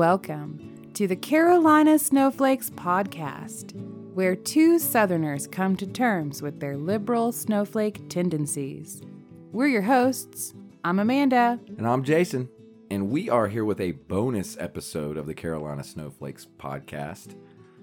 [0.00, 3.74] welcome to the Carolina Snowflakes podcast,
[4.14, 9.02] where two Southerners come to terms with their liberal snowflake tendencies.
[9.52, 10.54] We're your hosts.
[10.84, 11.60] I'm Amanda.
[11.76, 12.48] And I'm Jason.
[12.90, 17.36] And we are here with a bonus episode of the Carolina Snowflakes podcast.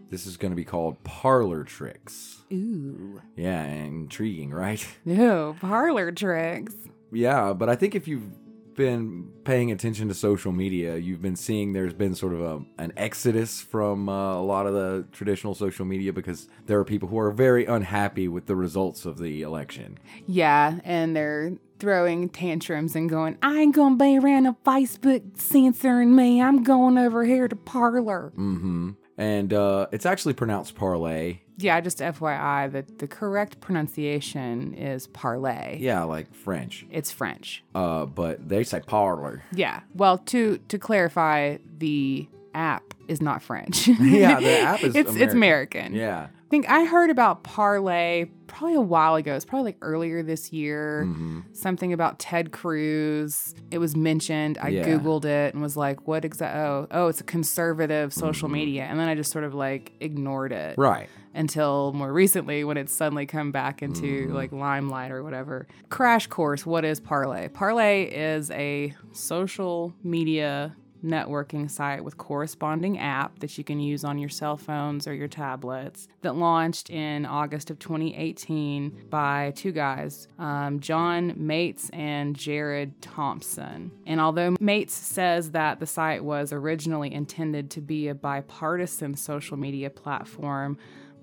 [0.10, 2.42] This is going to be called Parlor Tricks.
[2.52, 3.22] Ooh.
[3.36, 4.84] Yeah, intriguing, right?
[5.06, 6.74] Ew, parlor tricks.
[7.12, 8.32] Yeah, but I think if you've
[8.78, 12.94] been paying attention to social media, you've been seeing there's been sort of a, an
[12.96, 17.20] exodus from uh, a lot of the traditional social media because there are people who
[17.20, 19.98] are very unhappy with the results of the election.
[20.26, 26.16] Yeah, and they're throwing tantrums and going, I ain't gonna be around a Facebook censoring
[26.16, 26.42] me.
[26.42, 28.32] I'm going over here to parlor.
[28.38, 28.92] Mm-hmm.
[29.18, 31.40] And uh, it's actually pronounced parlay.
[31.58, 35.78] Yeah, just FYI, the, the correct pronunciation is parlay.
[35.80, 36.86] Yeah, like French.
[36.92, 37.64] It's French.
[37.74, 39.42] Uh, but they say parlor.
[39.52, 39.82] Yeah.
[39.96, 43.88] Well, to to clarify, the app is not French.
[44.00, 45.94] Yeah, the app is it's it's American.
[45.94, 46.28] Yeah.
[46.48, 49.36] I think I heard about parlay probably a while ago.
[49.36, 51.04] It's probably like earlier this year.
[51.06, 51.40] Mm-hmm.
[51.52, 53.54] Something about Ted Cruz.
[53.70, 54.58] It was mentioned.
[54.62, 54.86] I Yeah.
[54.88, 56.62] googled it and was like, "What exactly?
[56.62, 58.54] Oh, oh, it's a conservative social Mhm.
[58.54, 61.10] media." And then I just sort of like ignored it Right.
[61.36, 64.34] until more recently when it's suddenly come back into Mhm.
[64.34, 65.68] like limelight or whatever.
[65.90, 67.50] Crash course, what is Parlay?
[67.50, 74.18] Parlay is a social media networking site with corresponding app that you can use on
[74.18, 80.28] your cell phones or your tablets that launched in August of 2018 by two guys,
[80.38, 83.92] um, John Matze and Jared Thompson.
[84.06, 89.58] And although Matze says that the site was originally intended to be a bipartisan social
[89.58, 90.78] media platform,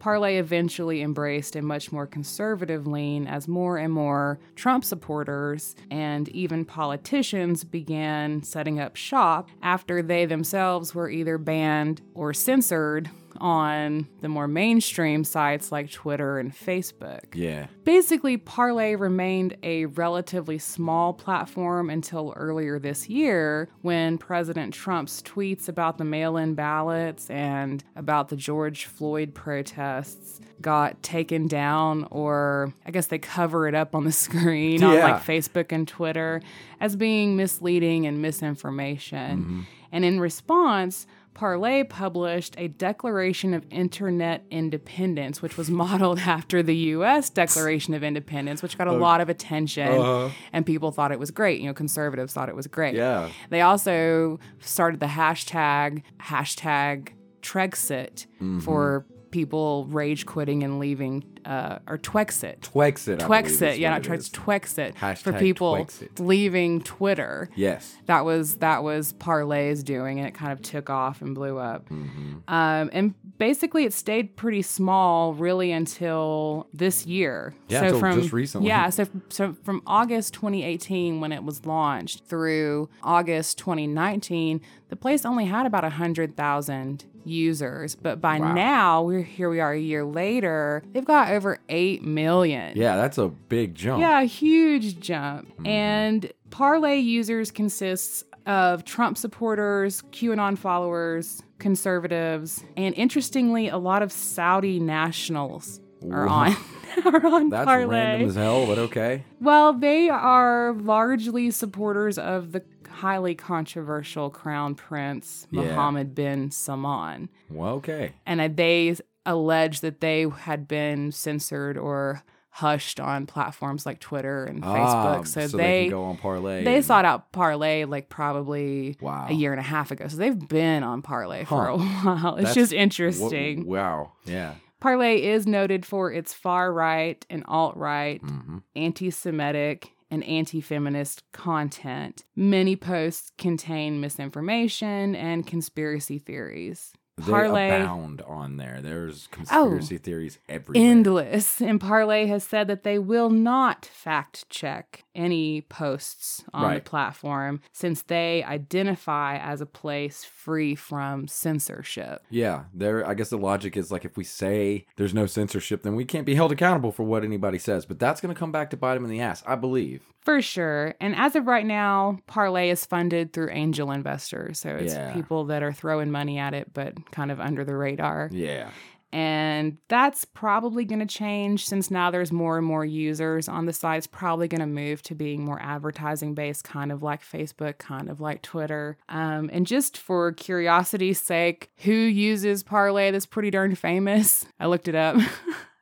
[0.05, 6.29] Parlay eventually embraced a much more conservative lean as more and more Trump supporters and
[6.29, 13.09] even politicians began setting up shop after they themselves were either banned or censored
[13.41, 17.35] on the more mainstream sites like Twitter and Facebook.
[17.35, 17.67] Yeah.
[17.85, 25.69] Basically, Parlay remained a relatively small platform until earlier this year when President Trump's tweets
[25.69, 32.73] about the mail in ballots and about the George Floyd protests got taken down, or
[32.87, 36.41] I guess they cover it up on the screen on like Facebook and Twitter
[36.81, 39.39] as being misleading and misinformation.
[39.39, 39.61] Mm-hmm.
[39.93, 46.75] And in response, Parlay published a Declaration of Internet Independence, which was modeled after the
[46.95, 50.31] US Declaration of Independence, which got a lot of attention Uh-huh.
[50.53, 51.61] and people thought it was great.
[51.61, 52.95] You know, conservatives thought it was great.
[52.95, 53.29] Yeah.
[53.51, 57.09] They also started the hashtag, hashtag
[57.43, 58.61] Trexit Mm-hmm.
[58.61, 62.61] for people rage quitting and leaving, uh, or Twexit.
[62.61, 63.19] Twexit.
[63.19, 64.31] Twexit, yeah, not it Twex, is.
[64.31, 66.21] Twexit for people Twexit.
[66.21, 67.97] leaving Twitter Yes.
[68.07, 71.89] that was that was Parlay's doing, and it kind of took off and blew up.
[71.89, 72.35] Mm-hmm.
[72.47, 77.55] Um, and basically, it stayed pretty small, really, until this year.
[77.69, 78.69] Yeah, until just recently.
[78.69, 85.25] Yeah, so so from August 2018 when it was launched through August 2019, the place
[85.27, 87.95] only had about hundred thousand users.
[87.95, 88.53] But by Wow.
[88.55, 89.49] now, we're here.
[89.51, 90.83] We are a year later.
[90.93, 92.77] They've got over eight million.
[92.77, 94.01] Yeah, that's a big jump.
[94.01, 95.49] Yeah, a huge jump.
[95.59, 95.67] Hmm.
[95.67, 104.11] And Parlay users consists of Trump supporters, QAnon followers, conservatives, and interestingly, a lot of
[104.13, 105.81] Saudi nationals
[106.11, 106.55] are on
[107.05, 107.87] are on That's Parlay.
[107.97, 109.25] random as hell, but okay.
[109.41, 112.63] Well, they are largely supporters of the
[112.95, 115.63] highly controversial Crown Prince Yeah.
[115.63, 118.13] Mohammed bin Salman Well, okay.
[118.27, 118.97] and they
[119.27, 125.27] allege that they had been censored or hushed on platforms like Twitter and Ah, Facebook.
[125.27, 126.63] So, they, they can go on parlay.
[126.63, 129.27] they and- sought out Parlay like probably Wow.
[129.29, 130.07] a year and a half ago.
[130.07, 132.37] So they've been on Parlay for a while.
[132.37, 133.67] It's That's- just interesting.
[133.67, 134.13] wow.
[134.25, 134.55] Yeah.
[134.79, 140.61] Parlay is noted for its far right and alt right, hmm anti Semitic, and anti
[140.61, 142.25] feminist content.
[142.35, 146.95] Many posts contain misinformation and conspiracy theories.
[147.17, 148.81] They Parlay abound on there.
[148.83, 150.91] There's oh, conspiracy theories everywhere.
[150.91, 151.61] endless.
[151.61, 157.61] And Parlay has said that they will not fact check any posts on the platform
[157.73, 162.23] since they identify as a place free from censorship.
[162.31, 163.07] Yeah, there.
[163.07, 166.27] I guess the logic is like if we say there's no censorship, then we can't
[166.27, 167.87] be held accountable for what anybody says.
[167.87, 170.03] But that's going to come back to bite them in the ass, I believe.
[170.25, 170.95] For sure.
[171.01, 174.59] And as of right now, Parlay is funded through angel investors.
[174.59, 175.13] So it's Yeah.
[175.13, 178.31] people that are throwing money at it, but kind of under the radar.
[178.33, 178.71] Yeah.
[179.13, 183.73] And that's probably going to change since now there's more and more users on the
[183.73, 183.99] site.
[183.99, 188.11] It's probably going to move to being more advertising based, kind of like Facebook, kind
[188.11, 188.97] of like Twitter.
[189.09, 194.47] Um, and just for curiosity's sake, who uses Parlay that's pretty darn famous?
[194.59, 195.17] I looked it up.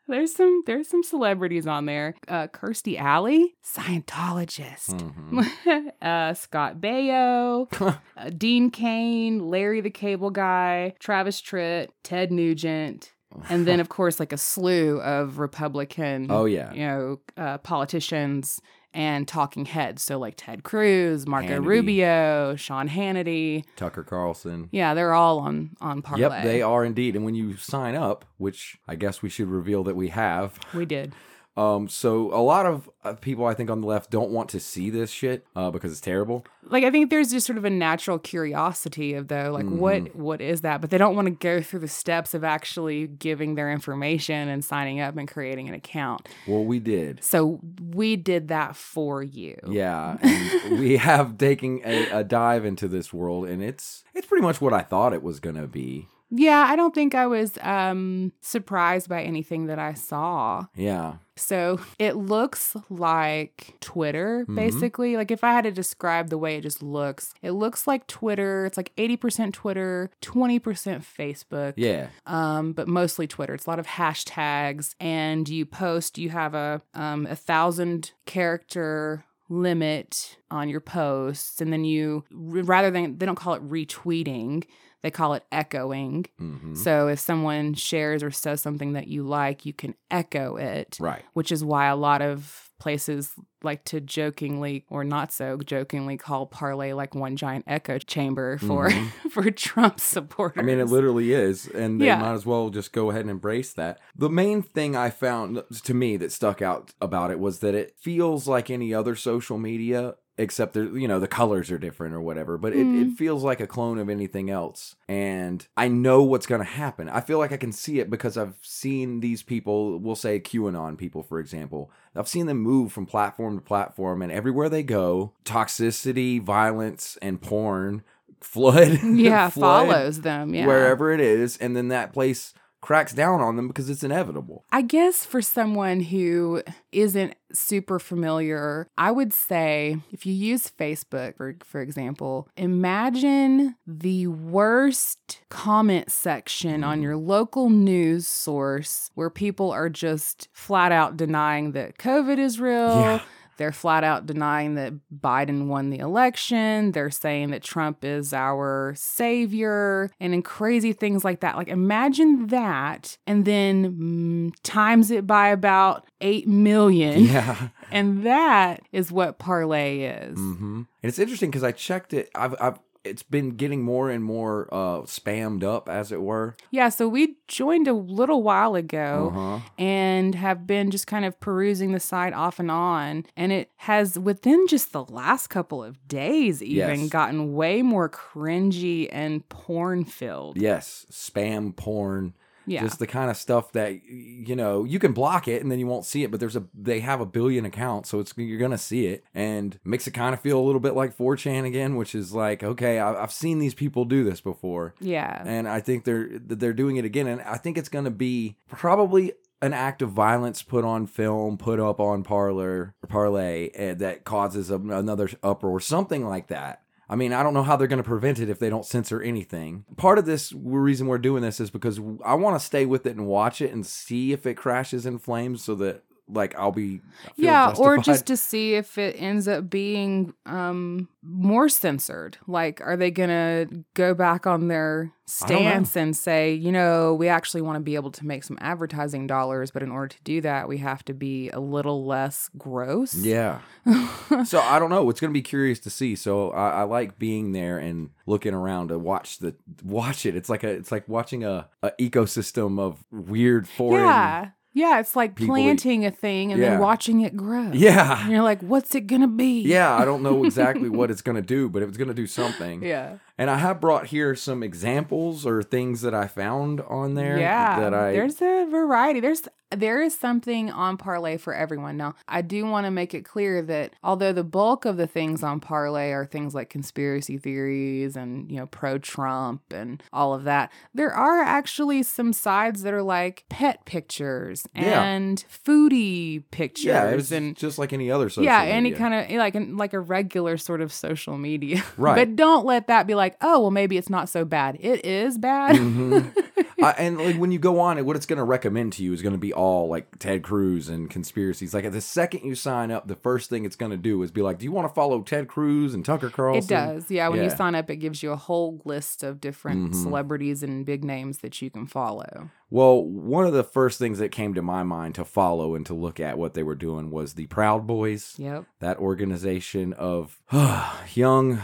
[0.09, 2.15] There's some there's some celebrities on there.
[2.29, 5.01] Uh, Kirstie Alley, Scientologist.
[5.01, 5.93] Mhm.
[6.03, 7.67] uh, Scott Baio,
[8.17, 13.13] uh, Dean Cain, Larry the Cable Guy, Travis Tritt, Ted Nugent,
[13.49, 16.73] and then of course like a slew of Republican, Oh yeah.
[16.73, 18.61] you know, uh, politicians
[18.95, 20.03] and talking heads.
[20.03, 21.67] So like Ted Cruz, Marco Hannity.
[21.67, 23.65] Rubio, Sean Hannity.
[23.77, 24.69] Tucker Carlson.
[24.73, 26.23] Yeah, they're all on on Parlay.
[26.23, 27.17] Yep, they are indeed.
[27.17, 30.85] And when you sign up, which I guess we should reveal that we have, We
[30.87, 31.13] did.
[31.57, 34.61] Um, so a lot of uh, people I think on the left don't want to
[34.61, 36.47] see this shit uh, because it's terrible.
[36.65, 39.79] Like I think there's just sort of a natural curiosity of though, like Mm-hmm.
[39.79, 40.81] what what is that?
[40.81, 44.65] But they don't want to go through the steps of actually giving their information and
[44.65, 46.29] signing up and creating an account.
[46.47, 47.23] Well, we did.
[47.23, 47.61] So
[47.95, 49.57] we did that for you.
[49.69, 54.43] Yeah, and we have taken a, a dive into this world, and it's it's pretty
[54.43, 56.09] much what I thought it was gonna be.
[56.35, 60.65] Yeah, I don't think I was um surprised by anything that I saw.
[60.75, 64.55] Yeah, So it looks like Twitter, Mhm.
[64.57, 65.17] basically.
[65.17, 68.65] Like if I had to describe the way it just looks, it looks like Twitter.
[68.67, 71.75] It's like 80% Twitter, 20% Facebook.
[71.77, 73.55] yeah, um, but mostly Twitter.
[73.55, 76.17] It's a lot of hashtags, and you post.
[76.19, 82.91] You have a um, a thousand character limit on your posts, and then you rather
[82.91, 84.65] than they don't call it retweeting,
[85.03, 86.27] they call it echoing.
[86.39, 90.97] hmm So if someone shares or says something that you like, you can echo it,
[91.01, 91.23] right.
[91.35, 93.33] which is why a lot of places
[93.63, 98.91] like to jokingly or not so jokingly call parlay like one giant echo chamber for
[99.31, 100.57] for Trump supporters.
[100.61, 100.69] Mm-hmm.
[100.69, 102.19] I mean, it literally is, and they Yeah.
[102.19, 104.01] might as well just go ahead and embrace that.
[104.17, 107.95] The main thing I found to me that stuck out about it was that it
[108.01, 112.21] feels like any other social media, except there, you know, the colors are different or
[112.21, 112.59] whatever.
[112.59, 113.17] But it, it mm.
[113.17, 117.09] feels like a clone of anything else, and I know what's going to happen.
[117.09, 119.99] I feel like I can see it because I've seen these people.
[119.99, 121.91] We'll say QAnon people, for example.
[122.15, 127.41] I've seen them move from platform to platform, and everywhere they go, toxicity, violence, and
[127.41, 128.03] porn
[128.41, 129.03] flood.
[129.03, 130.55] yeah, flood follows them.
[130.55, 130.67] Yeah.
[130.67, 132.53] wherever it is, and then that place
[132.83, 134.65] cracks down on them because it's inevitable.
[134.71, 141.37] I guess for someone who isn't super familiar, I would say if you use Facebook,
[141.37, 149.71] for, for example, imagine the worst comment section on your local news source where people
[149.71, 153.01] are just flat out denying that COVID is real.
[153.01, 153.23] Yeah.
[153.63, 156.91] They're flat out denying that Biden won the election.
[156.91, 161.57] They're saying that Trump is our savior and in crazy things like that.
[161.57, 167.23] Like, imagine that and then mm, times it by about 8 million.
[167.23, 167.69] Yeah.
[167.93, 170.39] And that is what parlay is.
[170.39, 172.31] hmm And it's interesting because I checked it.
[172.35, 176.55] I've, I've, it's been getting more and more uh, spammed up, as it were.
[176.71, 179.33] Yeah, so we joined a little while ago.
[179.35, 179.59] Uh-huh.
[179.79, 183.27] and have been just kind of perusing the site off and on.
[183.37, 187.09] And it has, within just the last couple of days, even Yes.
[187.09, 190.57] gotten way more cringy and porn filled.
[190.57, 192.35] Yes, spam porn.
[192.67, 192.83] Yeah.
[192.83, 195.87] Just the kind of stuff that you know you can block it and then you
[195.87, 198.79] won't see it, but there's a they have a billion accounts, so it's you're gonna
[198.79, 202.15] see it, and makes it kind of feel a little bit like 4chan again, which
[202.15, 205.43] is like okay, I, I've seen these people do this before, yeah.
[205.45, 209.33] and I think they're they're doing it again, and I think it's gonna be probably
[209.63, 214.71] an act of violence put on film, put up on parlor parlay, and that causes
[214.71, 216.82] a, another uproar, something like that.
[217.13, 219.21] I mean, I don't know how they're going to prevent it if they don't censor
[219.21, 219.85] anything.
[219.99, 223.15] Part of this reason we're doing this is because I want to stay with it
[223.15, 227.01] and watch it and see if it crashes in flames, so that like I'll be
[227.37, 232.39] yeah, or just to see if it ends up being um more censored.
[232.47, 235.13] Like, are they gonna go back on their
[235.43, 235.71] I don't know.
[235.71, 239.27] stance and say, you know, we actually want to be able to make some advertising
[239.27, 243.15] dollars, but in order to do that, we have to be a little less gross.
[243.15, 243.61] Yeah.
[244.45, 245.09] so I don't know.
[245.09, 246.17] It's to be curious to see.
[246.17, 250.37] So I, I like being there and looking around to watch the watch it.
[250.37, 254.05] It's like a it's like watching a, a ecosystem of weird foreign.
[254.05, 254.51] Yeah.
[254.75, 256.71] Yeah, it's like planting a thing and Yeah.
[256.71, 257.71] then watching it grow.
[257.73, 258.23] Yeah.
[258.23, 259.61] And you're like, what's it gonna be?
[259.63, 259.95] Yeah.
[259.95, 262.83] I don't know exactly what it's going to do, but it's going to do something.
[262.83, 263.17] Yeah.
[263.39, 267.39] And I have brought here some examples or things that I found on there.
[267.39, 269.21] Yeah, that I there's a variety.
[269.21, 269.43] There's
[269.75, 271.97] there is something on Parlay for everyone.
[271.97, 275.43] Now, I do want to make it clear that although the bulk of the things
[275.43, 280.45] on Parlay are things like conspiracy theories and you know pro Trump and all of
[280.45, 285.03] that, there are actually some sides that are like pet pictures Yeah.
[285.03, 288.45] and foodie pictures yeah, it's and just like any other social.
[288.45, 291.83] yeah, any kind of like like a regular sort of social media.
[291.97, 292.15] Right.
[292.17, 294.77] but don't let that be like, oh, well, maybe it's not so bad.
[294.81, 295.77] It is bad.
[295.77, 296.35] Mhm.
[296.83, 299.13] I, and like when you go on it, what it's going to recommend to you
[299.13, 301.73] is going to be all like Ted Cruz and conspiracies.
[301.75, 304.43] Like the second you sign up, the first thing it's going to do is be
[304.43, 307.11] like, "Do you want to follow Ted Cruz and Tucker Carlson?" It does.
[307.11, 307.29] Yeah.
[307.29, 310.03] When you sign up, it gives you a whole list of different Mhm.
[310.03, 312.51] celebrities and big names that you can follow.
[312.71, 315.95] Well, one of the first things that came to my mind to follow and to
[315.95, 318.65] look at what they were doing was the Proud Boys, Yep.
[318.81, 320.41] that organization of
[321.15, 321.61] young,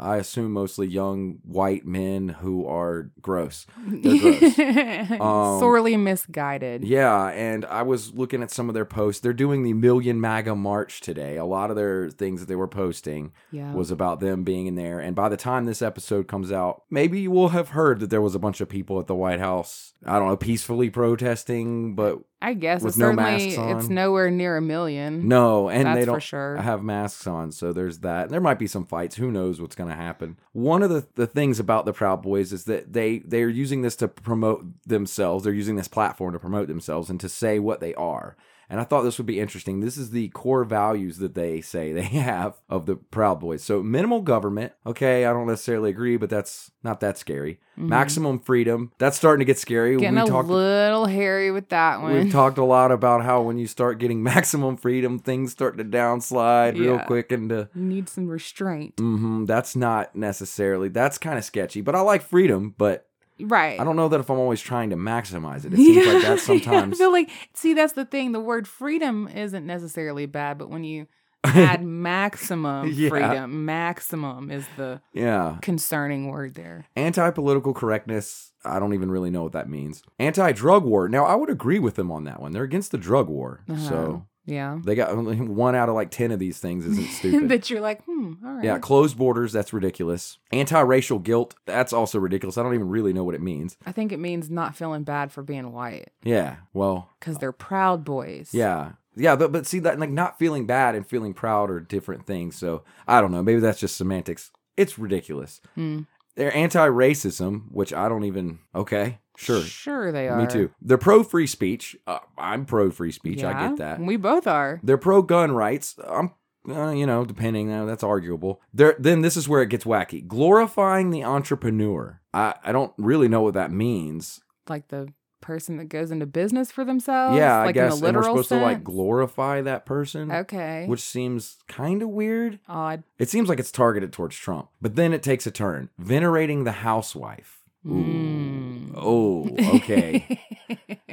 [0.00, 3.66] I assume mostly young white men who are gross.
[4.02, 4.58] Gross.
[5.20, 6.84] Um, Sorely misguided.
[6.84, 9.20] Yeah, and I was looking at some of their posts.
[9.20, 11.36] They're doing the Million MAGA March today.
[11.36, 13.72] A lot of their things that they were posting Yeah.
[13.74, 14.98] was about them being in there.
[15.00, 18.22] And by the time this episode comes out, maybe you will have heard that there
[18.22, 22.20] was a bunch of people at the White House, I don't know, peacefully protesting, but
[22.42, 25.28] I guess with it's no certainly masks it's nowhere near a million.
[25.28, 26.56] no, and That's they don't sure.
[26.56, 27.52] have masks on.
[27.52, 28.24] So there's that.
[28.24, 29.16] And there might be some fights.
[29.16, 30.38] Who knows what's going to happen?
[30.52, 33.96] One of the, the things about the Proud Boys is that they they're using this
[33.96, 35.44] to promote themselves.
[35.44, 38.36] They're using this platform to promote themselves and to say what they are.
[38.70, 39.80] And I thought this would be interesting.
[39.80, 43.64] This is the core values that they say they have of the Proud Boys.
[43.64, 44.72] So minimal government.
[44.86, 47.58] Okay, I don't necessarily agree, but that's not that scary.
[47.76, 48.92] Maximum freedom.
[48.98, 49.92] That's starting to get scary.
[49.92, 50.00] Mm-hmm.
[50.00, 52.12] Getting we a talked little hairy with that one.
[52.12, 55.84] We've talked a lot about how when you start getting maximum freedom, things start to
[55.84, 57.68] downslide real quick into.
[57.74, 58.96] You need some restraint.
[58.96, 60.88] Mm-hmm, that's not necessarily.
[60.88, 61.80] That's kind of sketchy.
[61.80, 62.74] But I like freedom.
[62.76, 63.06] But
[63.44, 63.80] Right.
[63.80, 65.72] I don't know that if I'm always trying to maximize it.
[65.72, 66.94] It seems like that sometimes.
[66.94, 68.32] I feel like see that's the thing.
[68.32, 71.06] The word freedom isn't necessarily bad, but when you
[71.44, 73.08] add maximum Yeah.
[73.08, 75.56] freedom, maximum is the yeah.
[75.62, 76.86] concerning word there.
[76.96, 78.52] Anti political correctness.
[78.64, 80.02] I don't even really know what that means.
[80.18, 81.08] Anti drug war.
[81.08, 82.52] Now I would agree with them on that one.
[82.52, 83.64] They're against the drug war.
[83.68, 83.88] Uh-huh.
[83.88, 84.78] So Yeah.
[84.84, 87.48] they got only one out of like ten of these things isn't stupid.
[87.48, 88.64] that you're like, hmm, all right.
[88.64, 90.38] Yeah, closed borders, that's ridiculous.
[90.52, 92.58] Anti-racial guilt, that's also ridiculous.
[92.58, 93.76] I don't even really know what it means.
[93.86, 98.04] I think it means not feeling bad for being white Yeah, well, because they're proud
[98.04, 98.50] boys.
[98.52, 98.92] yeah.
[99.16, 102.56] Yeah, but, but see that like not feeling bad and feeling proud are different things.
[102.56, 104.50] So, I don't know, maybe that's just semantics.
[104.76, 105.60] It's ridiculous.
[105.74, 106.02] Hmm.
[106.36, 109.62] They're anti-racism, which I don't even Okay, sure.
[109.62, 110.36] Sure, they are.
[110.40, 110.70] Me too.
[110.82, 111.96] They're pro free speech.
[112.06, 113.42] Uh, I'm pro free speech.
[113.42, 114.00] I Yeah, get that.
[114.00, 114.80] We both are.
[114.82, 115.96] They're pro gun rights.
[116.06, 116.32] I'm,
[116.68, 117.72] uh, you know, depending.
[117.72, 118.60] Uh, that's arguable.
[118.74, 120.26] They're, then this is where it gets wacky.
[120.26, 122.20] Glorifying the entrepreneur.
[122.34, 124.40] I, I don't really know what that means.
[124.68, 127.34] Like the person that goes into business for themselves.
[127.38, 127.94] yeah, I like guess.
[127.94, 128.84] In the and we're literal supposed to like sense?
[128.84, 130.84] glorify that person, Okay.
[130.86, 132.60] which seems kind of weird.
[132.68, 133.04] Odd.
[133.18, 135.88] It seems like it's targeted towards Trump, but then it takes a turn.
[135.98, 137.59] Venerating the housewife.
[137.86, 137.90] Ooh.
[137.90, 138.92] Mm.
[138.96, 140.38] Oh, okay.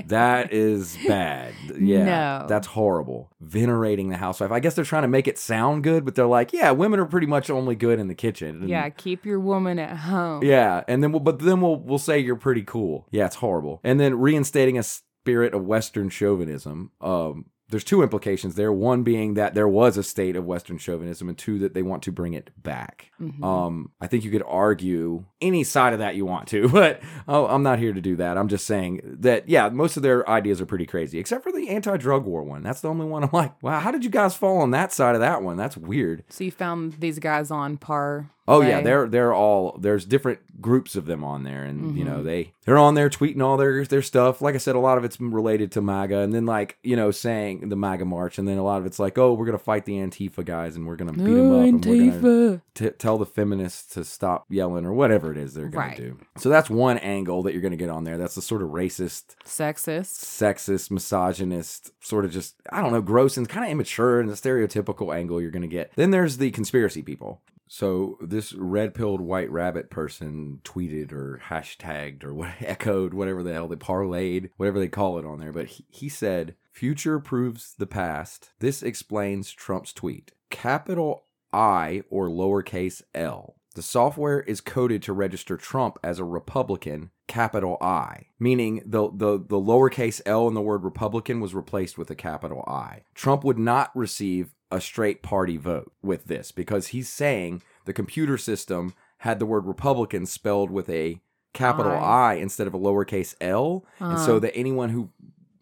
[0.08, 1.54] That is bad.
[1.78, 2.06] Yeah.
[2.06, 2.46] No.
[2.48, 3.30] That's horrible.
[3.42, 4.52] Venerating the housewife.
[4.52, 7.06] I guess they're trying to make it sound good, but they're like, yeah, women are
[7.06, 8.62] pretty much only good in the kitchen.
[8.62, 10.44] And- yeah, keep your woman at home.
[10.46, 10.84] Yeah.
[10.88, 13.06] And then we'll, but then we'll, we'll say you're pretty cool.
[13.12, 13.82] Yeah, it's horrible.
[13.84, 16.92] And then reinstating a spirit of Western chauvinism.
[17.02, 18.72] Um, there's two implications there.
[18.72, 22.04] One being that there was a state of Western chauvinism, and two that they want
[22.04, 23.12] to bring it back.
[23.22, 23.44] Mhm.
[23.44, 27.46] Um, I think you could argue any side of that you want to, but oh,
[27.48, 28.38] I'm not here to do that.
[28.38, 31.70] I'm just saying that, yeah, most of their ideas are pretty crazy, except for the
[31.70, 32.64] anti drug war one.
[32.64, 35.16] That's the only one I'm like, wow, how did you guys fall on that side
[35.16, 35.58] of that one?
[35.58, 36.24] That's weird.
[36.30, 38.32] So you found these guys on par.
[38.50, 42.20] Oh yeah, they're they're all there's different groups of them on there, and you know
[42.20, 42.24] Mhm.
[42.24, 44.42] they they're on there tweeting all their their stuff.
[44.42, 47.12] Like I said, a lot of it's related to MAGA, and then like you know
[47.12, 49.84] saying the MAGA march, and then a lot of it's like, oh, we're gonna fight
[49.86, 53.26] the Antifa guys, and we're gonna beat them up, and we're gonna t- tell the
[53.26, 55.98] feminists to stop yelling or whatever it is they're gonna Right.
[55.98, 56.18] do.
[56.38, 58.18] So that's one angle that you're gonna get on there.
[58.18, 60.24] That's the sort of racist, Sexist.
[60.24, 64.34] sexist, misogynist, sort of just I don't know, gross and kind of immature and the
[64.36, 65.92] stereotypical angle you're gonna get.
[65.96, 67.42] Then there's the conspiracy people.
[67.68, 73.54] So this red pilled white rabbit person tweeted or hashtagged or what echoed whatever the
[73.54, 77.76] hell they parlayed whatever they call it on there, but he, he said future proves
[77.78, 78.52] the past.
[78.60, 80.32] This explains Trump's tweet.
[80.50, 83.56] Capital I or lowercase l.
[83.76, 89.38] The software is coded to register Trump as a Republican, capital I, meaning the, the,
[89.38, 93.04] the lowercase l in the word Republican was replaced with a capital I.
[93.14, 98.38] Trump would not receive a straight party vote with this because he's saying the computer
[98.38, 101.20] system had the word Republican spelled with a
[101.54, 102.32] capital I.
[102.32, 103.86] I, instead of a lowercase l.
[104.00, 105.10] And so that anyone who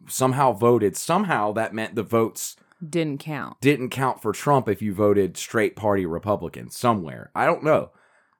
[0.07, 2.55] somehow voted, somehow that meant the votes
[2.87, 3.61] Didn't count.
[3.61, 7.31] didn't count for Trump if you voted straight party Republican somewhere.
[7.35, 7.91] I don't know.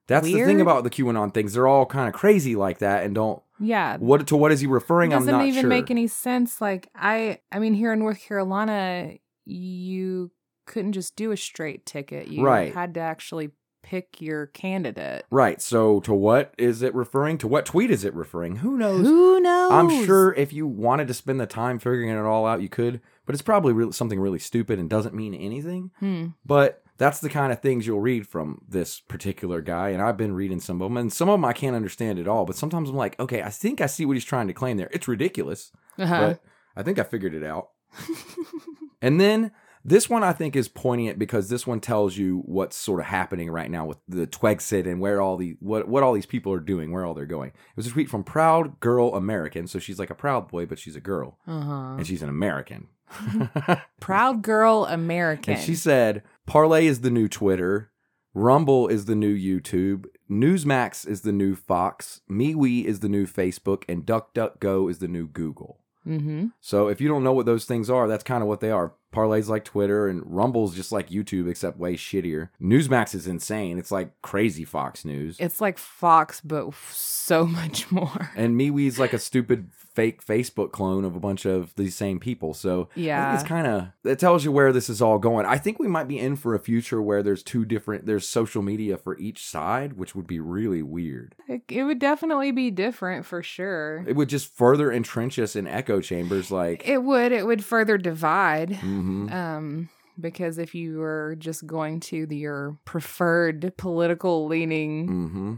[0.07, 1.53] That's the thing about the QAnon things.
[1.53, 3.97] They're all kind of crazy like that and don't Yeah.
[3.97, 5.11] what to what is he referring?
[5.11, 5.69] doesn't I'm not even sure.
[5.69, 6.59] make any sense.
[6.61, 9.13] Like I, I mean, here in North Carolina,
[9.45, 10.29] you
[10.65, 12.27] couldn't just do a straight ticket.
[12.27, 12.73] You Right.
[12.73, 13.51] had to actually
[13.83, 15.23] pick your candidate.
[15.29, 15.61] Right.
[15.61, 17.37] So to what is it referring?
[17.39, 18.57] To what tweet is it referring?
[18.57, 19.05] Who knows?
[19.05, 19.71] Who knows?
[19.71, 22.99] I'm sure if you wanted to spend the time figuring it all out, you could,
[23.27, 25.91] but it's probably really, something really stupid and doesn't mean anything.
[25.99, 26.27] Hmm.
[26.43, 29.89] But that's the kind of things you'll read from this particular guy.
[29.89, 32.27] And I've been reading some of them, and some of them I can't understand at
[32.27, 32.45] all.
[32.45, 34.89] But sometimes I'm like, okay, I think I see what he's trying to claim there.
[34.91, 36.19] It's ridiculous, Uh-huh.
[36.29, 36.43] but
[36.75, 37.69] I think I figured it out.
[39.01, 39.51] and then
[39.87, 43.49] this one I think is poignant because this one tells you what's sort of happening
[43.51, 46.59] right now with the Twexit and where all the what what all these people are
[46.59, 47.49] doing, where all they're going.
[47.49, 50.79] It was a tweet from Proud Girl American, so she's like a proud boy, but
[50.79, 51.95] she's a girl Uh-huh.
[51.97, 52.87] and she's an American.
[53.99, 55.53] Proud girl American.
[55.55, 57.91] and she said, "Parlay is the new Twitter."
[58.33, 60.05] Rumble is the new YouTube.
[60.29, 62.19] Newsmax is the new Fox.
[62.29, 63.83] MeWe is the new Facebook.
[63.87, 65.79] And DuckDuckGo is the new Google.
[66.05, 66.47] mm-hmm.
[66.59, 68.93] So if you don't know what those things are, that's kind of what they are.
[69.15, 72.49] Parlay's like Twitter, and Rumble's just like YouTube, except way shittier.
[72.61, 73.77] Newsmax is insane.
[73.77, 75.37] It's like crazy Fox News.
[75.39, 78.31] It's like Fox, but so much more.
[78.35, 82.53] and MeWe's like a stupid fake Facebook clone of a bunch of these same people.
[82.53, 83.33] So Yeah.
[83.33, 85.45] it's kind of it tells you where this is all going.
[85.45, 88.61] I think we might be in for a future where there's two different there's social
[88.61, 91.33] media for each side, which would be really weird.
[91.47, 94.03] It, it would definitely be different for sure.
[94.07, 97.31] It would just further entrench us in echo chambers like It would.
[97.31, 98.71] It would further divide.
[98.81, 99.31] mhm.
[99.31, 105.07] Um, because if you were just going to the, your preferred political leaning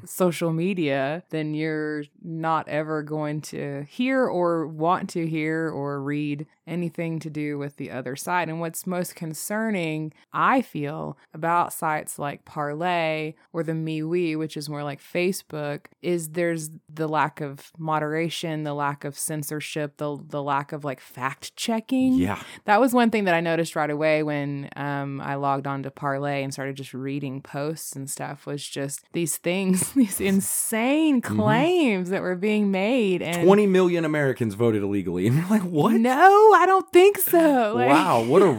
[0.02, 0.08] Mhm.
[0.10, 6.46] social media, then you're not ever going to hear or want to hear or read
[6.66, 8.50] anything to do with the other side.
[8.50, 14.68] And what's most concerning, I feel, about sites like Parlay or the MeWe, which is
[14.68, 20.44] more like Facebook, is there's the lack of moderation, the lack of censorship, the the
[20.44, 22.16] lack of like fact checking.
[22.16, 22.42] Yeah.
[22.66, 25.92] That was one thing that I noticed right away when um, I logged on to
[25.92, 28.46] Parlay and started just reading posts and stuff.
[28.46, 31.36] Was just these things, these insane Mm-hmm.
[31.40, 33.22] claims that were being made.
[33.22, 35.28] And 20 million Americans voted illegally.
[35.28, 35.94] And you're like, what?
[35.94, 37.74] No, I don't think so.
[37.76, 38.54] Like- Wow, what a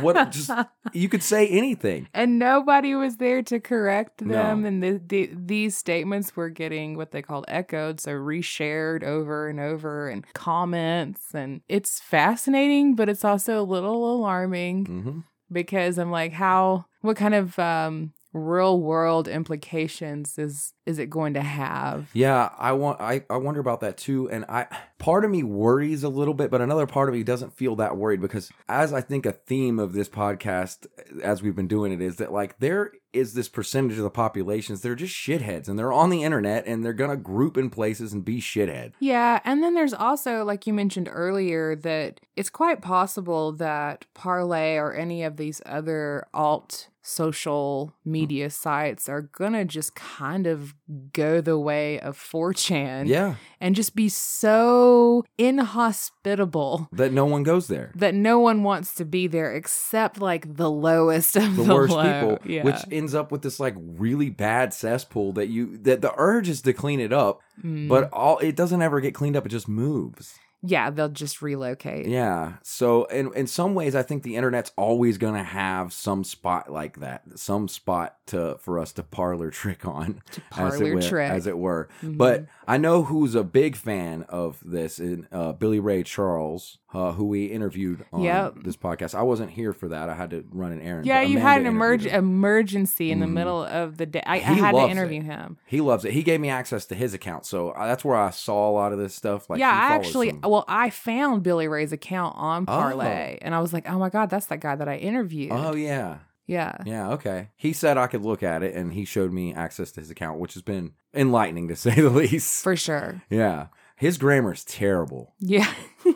[0.00, 0.50] what just
[0.92, 2.08] you could say anything.
[2.14, 4.28] and nobody was there to correct them.
[4.28, 4.66] No.
[4.68, 9.60] And the, the, these statements were getting what they called echoed, so reshared over and
[9.60, 11.34] over, and comments.
[11.34, 14.86] And it's fascinating, but it's also a little alarming.
[14.86, 15.18] hmm
[15.52, 21.34] because I'm like, how what kind of um real world implications is is it going
[21.34, 22.08] to have?
[22.14, 24.28] Yeah, I want I, I wonder about that too.
[24.30, 24.66] And I
[24.98, 27.96] part of me worries a little bit, but another part of me doesn't feel that
[27.96, 30.86] worried because as I think a theme of this podcast
[31.22, 34.80] as we've been doing it is that like there is this percentage of the populations
[34.80, 38.24] they're just shitheads and they're on the internet and they're gonna group in places and
[38.24, 38.92] be shithead.
[39.00, 44.76] Yeah, and then there's also like you mentioned earlier that it's quite possible that Parlay
[44.76, 50.72] or any of these other alt social media sites are gonna just kind of
[51.12, 53.34] go the way of 4chan Yeah.
[53.60, 57.90] and just be so inhospitable That no one goes there.
[57.96, 61.92] that no one wants to be there except like the lowest of the the, worst
[61.92, 62.02] low.
[62.36, 62.62] people Yeah.
[62.64, 66.62] which ends up with this like really bad cesspool that you that the urge is
[66.62, 67.86] to clean it up Mm.
[67.88, 70.34] but all it doesn't ever get cleaned up it just moves
[70.64, 72.06] yeah, they'll just relocate.
[72.06, 76.22] yeah so in in some ways i think the internet's always going to have some
[76.24, 80.94] spot like that some spot to for us to parlor trick on as it parlor
[80.94, 81.30] were, trick.
[81.30, 82.16] as it were Mhm.
[82.16, 87.12] but i know who's a big fan of this in uh, billy ray charles uh,
[87.12, 88.54] who we interviewed on Yep.
[88.64, 91.38] this podcast i wasn't here for that i had to run an errand Yeah, you
[91.38, 93.32] had an emerg- emergency in the Mhm.
[93.32, 94.22] middle of the day.
[94.26, 95.24] I, I had to interview it.
[95.24, 95.56] him.
[95.66, 96.12] He loves it.
[96.12, 98.92] He gave me access to his account, so uh, that's where I saw a lot
[98.92, 99.48] of this stuff.
[99.48, 102.72] Like, yeah, I actually, some- well, I found Billy Ray's account on Oh.
[102.72, 105.52] Parlay, and I was like, oh my god, that's that guy that I interviewed.
[105.52, 107.48] oh yeah, yeah, yeah, okay.
[107.56, 110.38] He said I could look at it, and he showed me access to his account,
[110.38, 112.62] which has been enlightening to say the least.
[112.62, 113.22] for sure.
[113.30, 115.34] yeah, his grammar is terrible.
[115.40, 115.72] Yeah.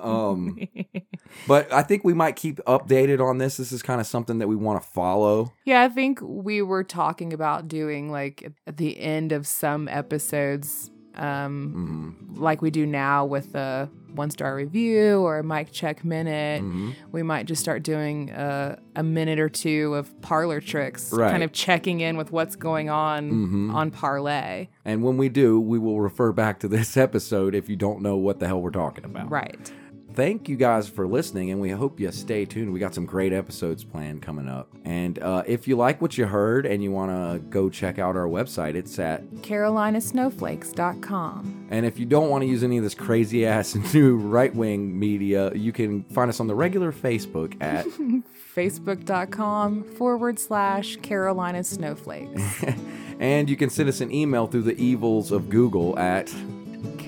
[0.00, 0.58] Um,
[1.48, 3.56] but I think we might keep updated on this.
[3.56, 5.52] This is kind of something that we want to follow.
[5.66, 10.90] yeah, I think we were talking about doing like at the end of some episodes
[11.14, 16.62] um, like we do now with the one star review or a mic check minute.
[16.62, 16.90] Mm-hmm.
[17.12, 21.30] We might just start doing a, a minute or two of parlor tricks, Right.
[21.30, 24.68] kind of checking in with what's going on on parlay.
[24.84, 28.16] And when we do, we will refer back to this episode if you don't know
[28.16, 29.30] what the hell we're talking about.
[29.30, 29.72] Right.
[30.14, 32.72] Thank you guys for listening, and we hope you stay tuned.
[32.72, 34.68] We got some great episodes planned coming up.
[34.84, 38.16] And uh, if you like what you heard and you want to go check out
[38.16, 39.24] our website, it's at.
[39.36, 41.68] CarolinaSnowflakes.com.
[41.70, 44.98] And if you don't want to use any of this crazy ass new right wing
[44.98, 47.86] media, you can find us on the regular Facebook at.
[48.54, 52.64] Facebook.com forward slash Carolina Snowflakes.
[53.20, 56.34] and you can send us an email through the evils of Google at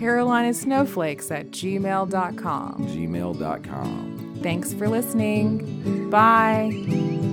[0.03, 2.89] Carolina Snowflakes at gmail.com.
[2.89, 4.39] gmail.com.
[4.43, 6.11] Thanks for listening.
[6.11, 7.32] Bye.